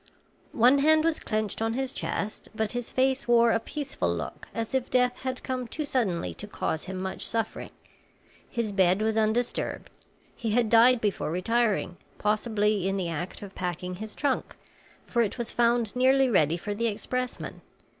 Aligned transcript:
One 0.55 0.79
hand 0.79 1.03
was 1.03 1.19
clenched 1.19 1.61
on 1.61 1.73
his 1.73 1.93
chest, 1.93 2.49
but 2.55 2.71
his 2.71 2.91
face 2.91 3.27
wore 3.27 3.51
a 3.51 3.59
peaceful 3.59 4.11
look 4.11 4.47
as 4.51 4.73
if 4.73 4.89
death 4.89 5.17
had 5.19 5.43
come 5.43 5.67
too 5.67 5.83
suddenly 5.83 6.33
to 6.41 6.47
cause 6.47 6.85
him 6.85 6.97
much 6.99 7.23
suffering. 7.27 7.69
His 8.49 8.71
bed 8.71 9.03
was 9.03 9.15
undisturbed; 9.15 9.91
he 10.35 10.49
had 10.53 10.69
died 10.71 11.01
before 11.01 11.29
retiring, 11.29 11.97
possibly 12.17 12.87
in 12.87 12.97
the 12.97 13.09
act 13.09 13.43
of 13.43 13.53
packing 13.53 13.97
his 13.97 14.15
trunk, 14.15 14.55
for 15.05 15.21
it 15.21 15.37
was 15.37 15.51
found 15.51 15.95
nearly 15.95 16.31
ready 16.31 16.57
for 16.57 16.73
the 16.73 16.87
expressman. 16.87 17.61